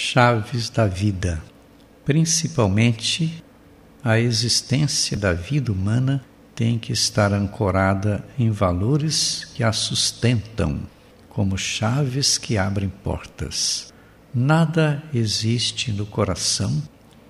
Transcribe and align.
chaves 0.00 0.70
da 0.70 0.86
vida. 0.86 1.42
Principalmente, 2.04 3.42
a 4.02 4.16
existência 4.16 5.16
da 5.16 5.32
vida 5.32 5.72
humana 5.72 6.24
tem 6.54 6.78
que 6.78 6.92
estar 6.92 7.32
ancorada 7.32 8.24
em 8.38 8.48
valores 8.48 9.48
que 9.56 9.64
a 9.64 9.72
sustentam, 9.72 10.82
como 11.28 11.58
chaves 11.58 12.38
que 12.38 12.56
abrem 12.56 12.88
portas. 12.88 13.92
Nada 14.32 15.02
existe 15.12 15.90
no 15.90 16.06
coração, 16.06 16.80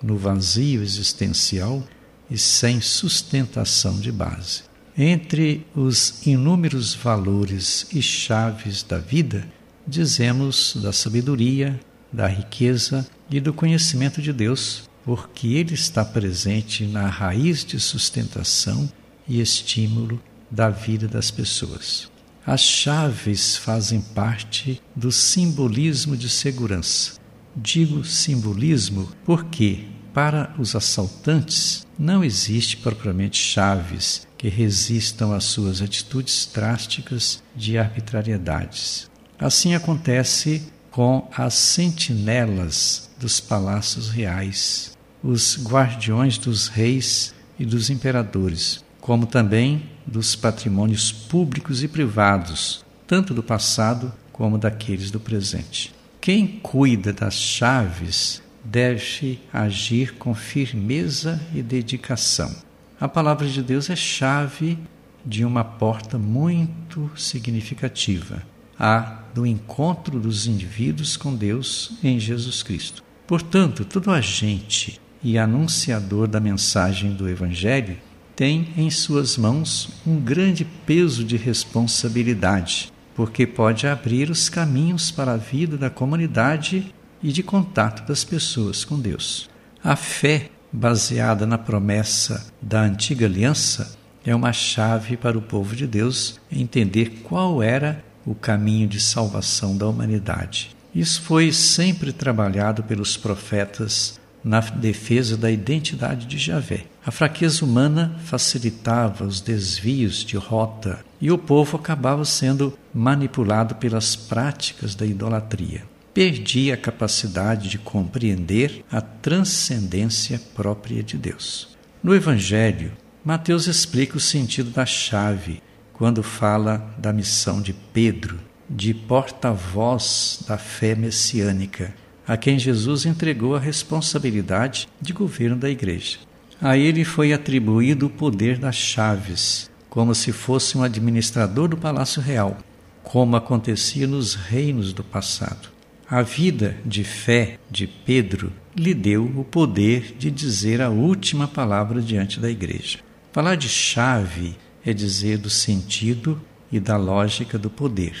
no 0.01 0.15
vazio 0.15 0.83
existencial 0.83 1.83
e 2.29 2.37
sem 2.37 2.79
sustentação 2.81 3.99
de 3.99 4.11
base. 4.11 4.61
Entre 4.95 5.65
os 5.75 6.23
inúmeros 6.25 6.93
valores 6.93 7.87
e 7.91 7.99
chaves 7.99 8.83
da 8.83 8.99
vida, 8.99 9.47
dizemos 9.87 10.77
da 10.79 10.93
sabedoria, 10.93 11.79
da 12.11 12.27
riqueza 12.27 13.07
e 13.29 13.39
do 13.39 13.53
conhecimento 13.53 14.21
de 14.21 14.33
Deus, 14.33 14.89
porque 15.05 15.47
Ele 15.47 15.73
está 15.73 16.03
presente 16.03 16.85
na 16.85 17.07
raiz 17.07 17.63
de 17.63 17.79
sustentação 17.79 18.89
e 19.27 19.39
estímulo 19.39 20.21
da 20.49 20.69
vida 20.69 21.07
das 21.07 21.29
pessoas. 21.29 22.09
As 22.45 22.61
chaves 22.61 23.55
fazem 23.57 24.01
parte 24.01 24.81
do 24.95 25.11
simbolismo 25.11 26.17
de 26.17 26.29
segurança. 26.29 27.19
Digo 27.55 28.03
simbolismo 28.03 29.11
porque, 29.23 29.85
para 30.13 30.55
os 30.57 30.75
assaltantes, 30.75 31.85
não 31.97 32.23
existe 32.23 32.77
propriamente 32.77 33.37
chaves 33.37 34.27
que 34.37 34.47
resistam 34.47 35.33
às 35.33 35.43
suas 35.43 35.81
atitudes 35.81 36.49
drásticas 36.51 37.43
de 37.55 37.77
arbitrariedades. 37.77 39.09
Assim 39.37 39.75
acontece 39.75 40.63
com 40.99 41.29
as 41.33 41.53
sentinelas 41.53 43.09
dos 43.17 43.39
palácios 43.39 44.09
reais, 44.09 44.97
os 45.23 45.57
guardiões 45.63 46.37
dos 46.37 46.67
reis 46.67 47.33
e 47.57 47.65
dos 47.65 47.89
imperadores, 47.89 48.83
como 48.99 49.25
também 49.25 49.89
dos 50.05 50.35
patrimônios 50.35 51.09
públicos 51.09 51.83
e 51.83 51.87
privados, 51.87 52.83
tanto 53.07 53.33
do 53.33 53.41
passado 53.41 54.11
como 54.33 54.57
daqueles 54.57 55.09
do 55.09 55.21
presente. 55.21 55.95
Quem 56.19 56.45
cuida 56.45 57.13
das 57.13 57.35
chaves 57.35 58.43
deve 58.61 59.39
agir 59.53 60.15
com 60.15 60.35
firmeza 60.35 61.39
e 61.55 61.61
dedicação. 61.61 62.53
A 62.99 63.07
palavra 63.07 63.47
de 63.47 63.63
Deus 63.63 63.89
é 63.89 63.95
chave 63.95 64.77
de 65.25 65.45
uma 65.45 65.63
porta 65.63 66.17
muito 66.17 67.09
significativa 67.15 68.43
a 68.79 69.19
do 69.33 69.45
encontro 69.45 70.19
dos 70.19 70.47
indivíduos 70.47 71.17
com 71.17 71.35
Deus 71.35 71.91
em 72.03 72.19
Jesus 72.19 72.63
Cristo. 72.63 73.03
Portanto, 73.27 73.85
todo 73.85 74.09
agente 74.09 74.99
e 75.21 75.37
anunciador 75.37 76.27
da 76.27 76.39
mensagem 76.39 77.13
do 77.13 77.29
Evangelho 77.29 77.97
tem 78.35 78.69
em 78.77 78.89
suas 78.89 79.37
mãos 79.37 79.89
um 80.07 80.19
grande 80.19 80.63
peso 80.63 81.25
de 81.25 81.35
responsabilidade, 81.35 82.91
porque 83.13 83.45
pode 83.45 83.85
abrir 83.85 84.29
os 84.29 84.47
caminhos 84.47 85.11
para 85.11 85.33
a 85.33 85.37
vida 85.37 85.77
da 85.77 85.89
comunidade 85.89 86.93
e 87.21 87.33
de 87.33 87.43
contato 87.43 88.07
das 88.07 88.23
pessoas 88.23 88.85
com 88.85 88.97
Deus. 88.97 89.49
A 89.83 89.95
fé, 89.95 90.49
baseada 90.71 91.45
na 91.45 91.57
promessa 91.57 92.51
da 92.61 92.81
antiga 92.81 93.25
aliança, 93.25 93.97
é 94.25 94.33
uma 94.33 94.53
chave 94.53 95.17
para 95.17 95.37
o 95.37 95.41
povo 95.41 95.75
de 95.75 95.85
Deus 95.85 96.39
entender 96.51 97.21
qual 97.23 97.61
era 97.61 98.03
o 98.25 98.35
caminho 98.35 98.87
de 98.87 98.99
salvação 98.99 99.77
da 99.77 99.87
humanidade. 99.87 100.75
Isso 100.93 101.21
foi 101.21 101.51
sempre 101.51 102.11
trabalhado 102.11 102.83
pelos 102.83 103.15
profetas 103.15 104.19
na 104.43 104.59
defesa 104.59 105.35
da 105.35 105.51
identidade 105.51 106.25
de 106.25 106.37
Javé. 106.37 106.85
A 107.05 107.11
fraqueza 107.11 107.63
humana 107.63 108.15
facilitava 108.25 109.25
os 109.25 109.41
desvios 109.41 110.23
de 110.23 110.37
rota 110.37 110.99
e 111.19 111.31
o 111.31 111.37
povo 111.37 111.77
acabava 111.77 112.23
sendo 112.25 112.77
manipulado 112.93 113.75
pelas 113.75 114.15
práticas 114.15 114.95
da 114.95 115.05
idolatria. 115.05 115.83
Perdia 116.13 116.73
a 116.73 116.77
capacidade 116.77 117.69
de 117.69 117.77
compreender 117.77 118.83
a 118.91 119.01
transcendência 119.01 120.41
própria 120.55 121.03
de 121.03 121.17
Deus. 121.17 121.77
No 122.01 122.15
Evangelho, 122.15 122.93
Mateus 123.23 123.67
explica 123.67 124.17
o 124.17 124.19
sentido 124.19 124.71
da 124.71 124.85
chave 124.85 125.61
quando 125.99 126.23
fala 126.23 126.95
da 126.97 127.11
missão 127.11 127.61
de 127.61 127.73
Pedro, 127.73 128.39
de 128.69 128.93
porta-voz 128.93 130.41
da 130.47 130.57
fé 130.57 130.95
messiânica, 130.95 131.93
a 132.25 132.37
quem 132.37 132.57
Jesus 132.57 133.05
entregou 133.05 133.53
a 133.53 133.59
responsabilidade 133.59 134.87
de 135.01 135.11
governo 135.11 135.57
da 135.57 135.69
igreja. 135.69 136.19
A 136.61 136.77
ele 136.77 137.03
foi 137.03 137.33
atribuído 137.33 138.05
o 138.05 138.09
poder 138.09 138.57
das 138.57 138.77
chaves, 138.77 139.69
como 139.89 140.15
se 140.15 140.31
fosse 140.31 140.77
um 140.77 140.83
administrador 140.83 141.67
do 141.67 141.75
palácio 141.75 142.21
real, 142.21 142.57
como 143.03 143.35
acontecia 143.35 144.07
nos 144.07 144.35
reinos 144.35 144.93
do 144.93 145.03
passado. 145.03 145.67
A 146.09 146.21
vida 146.21 146.77
de 146.85 147.03
fé 147.03 147.57
de 147.69 147.85
Pedro 147.85 148.53
lhe 148.73 148.93
deu 148.93 149.25
o 149.35 149.43
poder 149.43 150.15
de 150.17 150.31
dizer 150.31 150.81
a 150.81 150.89
última 150.89 151.45
palavra 151.45 152.01
diante 152.01 152.39
da 152.39 152.49
igreja. 152.49 152.99
Falar 153.33 153.55
de 153.55 153.67
chave 153.67 154.55
é 154.85 154.93
dizer 154.93 155.37
do 155.37 155.49
sentido 155.49 156.39
e 156.71 156.79
da 156.79 156.97
lógica 156.97 157.57
do 157.57 157.69
poder. 157.69 158.15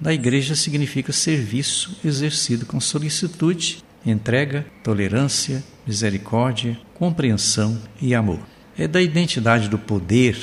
Da 0.00 0.12
igreja 0.12 0.54
significa 0.54 1.12
serviço 1.12 1.96
exercido 2.04 2.66
com 2.66 2.80
solicitude, 2.80 3.82
entrega, 4.04 4.66
tolerância, 4.82 5.64
misericórdia, 5.86 6.78
compreensão 6.94 7.80
e 8.00 8.14
amor. 8.14 8.40
É 8.76 8.86
da 8.86 9.00
identidade 9.00 9.68
do 9.68 9.78
poder 9.78 10.36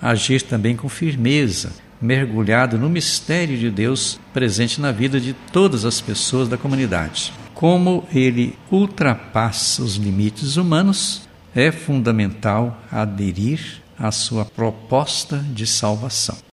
agir 0.00 0.42
também 0.42 0.74
com 0.74 0.88
firmeza, 0.88 1.72
mergulhado 2.00 2.78
no 2.78 2.88
mistério 2.88 3.56
de 3.56 3.70
Deus 3.70 4.18
presente 4.32 4.80
na 4.80 4.92
vida 4.92 5.20
de 5.20 5.32
todas 5.52 5.84
as 5.84 6.00
pessoas 6.00 6.48
da 6.48 6.56
comunidade. 6.56 7.32
Como 7.54 8.06
ele 8.12 8.58
ultrapassa 8.70 9.82
os 9.82 9.94
limites 9.94 10.56
humanos, 10.56 11.28
é 11.54 11.70
fundamental 11.70 12.82
aderir 12.90 13.83
a 13.98 14.10
sua 14.10 14.44
proposta 14.44 15.38
de 15.38 15.66
salvação. 15.66 16.36